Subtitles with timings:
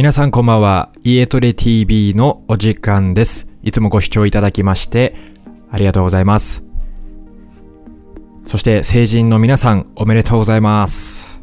[0.00, 0.88] 皆さんこんばんは。
[1.04, 3.50] 家トレ TV のお時間です。
[3.62, 5.14] いつもご視聴いただきまして
[5.70, 6.64] ありがとうございます。
[8.46, 11.38] そして成人の皆さんおめでとうございます。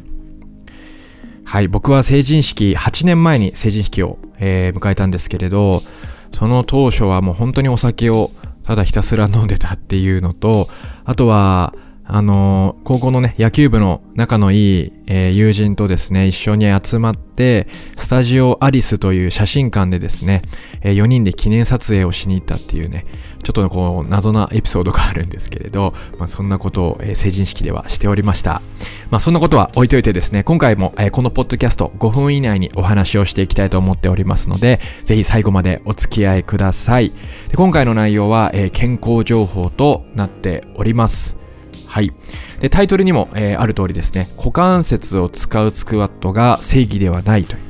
[1.46, 5.84] はい、僕は成人式、8年前に成人式を、えー、迎えたんですけれど、
[6.32, 8.32] その当初はもう本当にお酒を
[8.64, 10.68] ただひたすら飲んでたっていうのと、
[11.06, 11.76] あとは、
[12.10, 17.68] あの、高校のね、野球部の仲のいい、えー、友人とですね、一緒に集まって、
[17.98, 20.42] スタジオアリスという写真館でですね、
[20.82, 23.06] えー、4人で記念撮影をしに行ったっていうね、
[23.44, 28.62] ちょっとこう、謎なエピソードがあるんですけれど、まあ、そんなことを、え成人式ではしておりました。
[29.10, 37.12] まあ、そんなことは置いといてですね、今回も、えこのポッドキャスト5分以内にお話をしていきたいと思っておりますので、ぜひ最後までお付き合いください。
[37.50, 41.47] で今回の内容は、え健康情報となっております。
[41.88, 42.12] はい。
[42.60, 47.62] で、タイトルにも、えー、ある通りですね、股関節を使うスクワットが正義ではないという、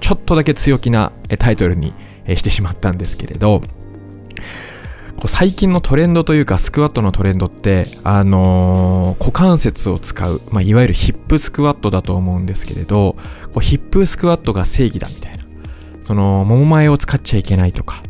[0.00, 1.92] ちょっとだけ強気な、えタイトルに、
[2.24, 3.62] えしてしまったんですけれど、
[5.16, 15.38] こう最近のトレンドというか、スクワットのトレンドって、あのー、股関節を使う、まあ、いわゆるヒップスクワットだと思うんですけれど、こうヒップスクワットが正義だみたいな。
[16.04, 18.02] その、もも前を使っちゃいけないとか、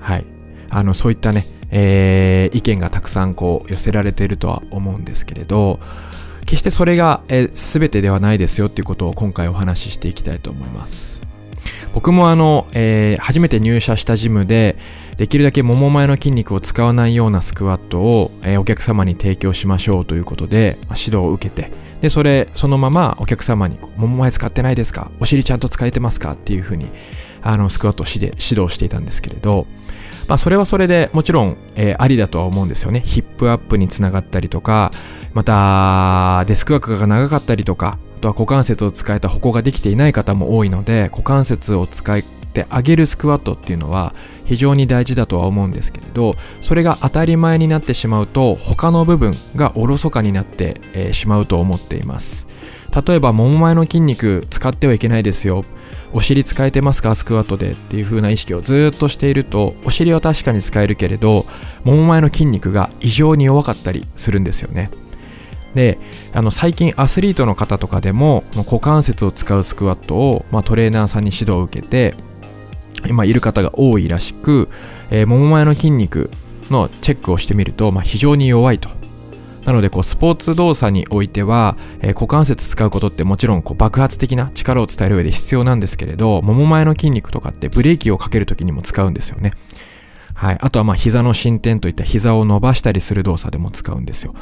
[0.00, 0.24] はい。
[0.70, 1.46] あの、そういったね、
[1.78, 5.78] えー、意見がたくさんこう寄せられているとは思うんですけれど
[6.46, 11.20] 決してそれが、えー、全てではないですよっていうことを今回お話ししていきたいと思います
[11.92, 14.76] 僕もあの、えー、初めて入社したジムで
[15.18, 25.10] できるだけもも前の筋肉を使わないようなスクワットを、えー、お客様に提供しましょうということで、まあ、指導を受けてでそれそのままお客様に「もも前使ってないですか？
[25.20, 26.88] お尻ちゃんと使えてますか?」っていうふうに
[27.42, 29.66] あのスクワットを指導していたんですけれど
[30.28, 33.00] まあ、それはそれでもちろん、えー、ありだとは思うんですよね。
[33.04, 34.90] ヒップアップにつながったりとか、
[35.34, 42.24] また、デスクワークが長かったりとか、あとは股関節を使えた歩行ができていない方も多いので、股関節を使い
[42.62, 44.14] ってあげるスクワットっていうのは
[44.46, 52.46] 非常に大事だとは思うんですけれど、それが当たり前になってしまうと、他の部分がおろそかになって、えー、しまうと思っています。
[53.06, 55.64] 例えば、もも前の筋肉使ってはいけないですよ。
[56.12, 57.14] お尻使えてますか？
[57.14, 61.44] スクワットでっていう風な意識をずっとしているとお尻は確かに使えるけれど
[61.84, 64.90] もも前の筋肉が異常に弱かったりするんですよね
[65.74, 65.98] で
[66.32, 72.14] あの最近アスリートの方とかでも股関節を使うスクワットを、まあ、トレーナーさんに指導を受けて
[73.06, 74.68] 今いる方が多いらしく、
[75.10, 76.30] えー、もも前の筋肉
[76.70, 78.88] のチェックをしてみると、まあ、非常に弱いと
[79.64, 89.52] なのでこうスポーツ動作においては、えー、股関節使うことってもちろんこう爆発的な力を伝える上で必要なんですけれどもも前の筋肉とかってブレーキをかけるときにも使うんですよね。
[90.36, 90.58] はい。
[90.60, 94.34] あとはまあ膝の伸展といった膝を伸ばしたりする動作でも使うんですよ。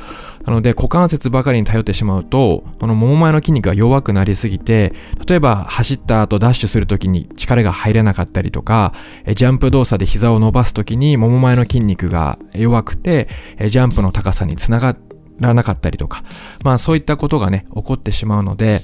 [0.45, 4.93] なので股関節ばかりに頼ってしまうと、このもも前の筋肉が弱くなりすぎて、
[5.27, 8.93] 例えば走った後ダッシュするときに力が入れなかったりとか、
[9.35, 13.29] ジャンプ動作で膝を伸ばすときにもも前の筋肉が弱くて、
[13.69, 16.23] ジャンプの高さにつながってらなかったりとか、
[16.63, 18.81] まあそういったことがね、起こってしまうので、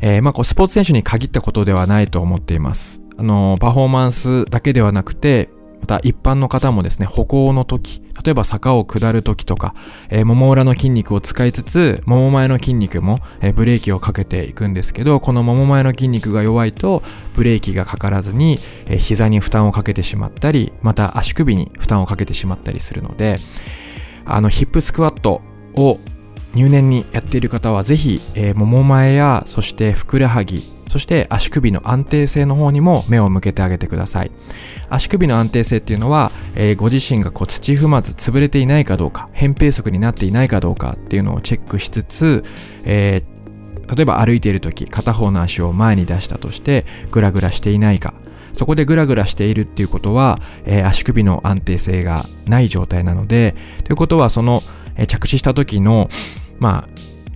[0.00, 3.02] えー、まあこうスポーツ選手に限ったことではないと思っています。
[3.16, 5.50] あの、パフォーマンスだけではなくて、
[5.80, 9.74] また一般の方もですね、歩行の時、例えば坂を下る時とか、
[10.10, 17.02] えー、もも裏の筋肉を使いつつ、もも前の筋肉も、えー、ブレーキをかけていくんですけど、このもも前の筋肉が弱いと、
[17.34, 23.38] ブレーキがかからずに、えー、膝に負担をかけてしまったり、また足首に負担をかけてしまったりするので、
[24.26, 25.40] あの、ヒップスクワット
[25.74, 25.98] を
[26.54, 34.32] 入念にやっている方はぜひ、えー、もも前やそしてふくらはぎそして足首の安定性の方にも目を向けてあげてください。
[34.88, 42.42] 足首の安定性っていうのは、えー、ご自身がこう土踏まず潰れていないかどうか扁平足になっていないかどうかっていうのをチェックしつつ、
[42.84, 48.12] えー、例えば歩いている時片方の足を前に出したとしてグラグラしていないか。
[48.52, 54.60] そこでグラグラしているっていうことは、えー、足首の安定性がない状態なのでということはその
[55.00, 56.08] え着地した時の、
[56.58, 56.88] まあ、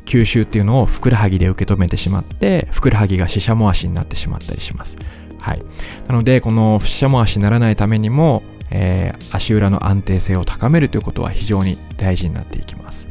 [0.05, 4.97] 吸収っていうのをふくらはぎで受け止めてしまって、ふくらはぎがししゃも足になってしまったりします。
[5.39, 5.63] はい。
[6.09, 13.09] なので、このししゃも足にならないためにも、えー、足裏の安定性を高めるということは非常に大事になっていきます。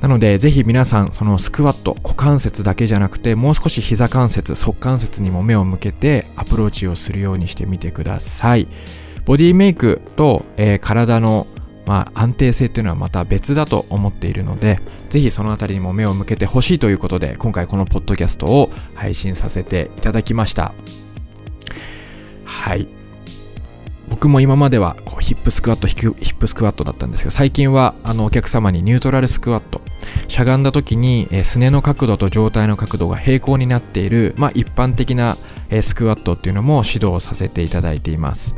[0.00, 8.66] なので、ぜひ皆さん、そのスクワット、股関節だけじゃなくて、もう少し膝関節、側関節にも目を向けてアプローチをするようにしてみてください。
[9.26, 11.46] ボディメイクと、えー、体の
[11.90, 14.78] まあ、安定性っていうのはまた別だと思っているので、
[15.08, 20.72] ぜひそのあたりにも目を向けてほしいということで、今回このポッドキャストを配信させていただきました。
[22.44, 22.86] はい。
[24.08, 29.80] 僕も今まではこうヒップスクワットヒップスクワットだったんですけど最近はあのお客様にニュートラルスクワット
[30.26, 35.36] しゃがんだ時に、えー、すねの角度と上体の角度が平行になっている、まあ、一般的な、
[35.70, 38.56] えー、スクワットっていうのも指導させていただいています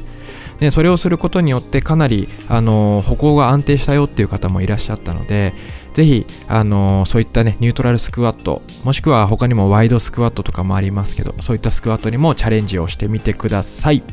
[0.63, 5.55] でそれをすることによってかなり、あの歩行が安定したよっていう方もいらっしゃったので
[5.93, 14.05] ぜひ、あのそういったねニュートラルスクワットもしくは他にもワイドスクワットとかもありますけどそういったスクワットにもチャレンジをしてみてください。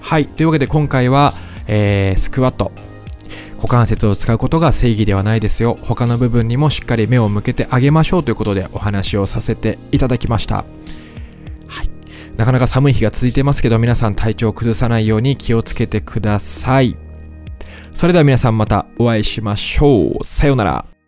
[0.00, 0.26] はい。
[0.26, 1.34] というわけで今回は、
[1.66, 2.72] えー、スクワット。
[3.56, 5.78] 股関節を使うことが正義ではないですよ。
[5.82, 10.64] 他の部分にもしっかり目を向けてあげましょうということでお話をさせていただきました。
[12.40, 16.96] なかなか寒い日が続いてますけど皆さん体調を崩さないように気をつけてください。
[17.92, 20.24] それでは皆さんまたお会いしましょう。
[20.24, 20.99] さようなら。